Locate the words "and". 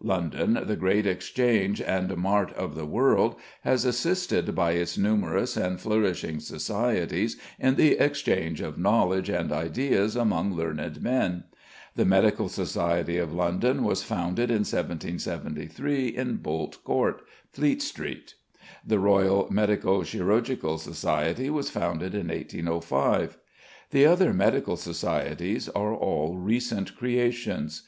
1.82-2.16, 5.54-5.78, 9.28-9.52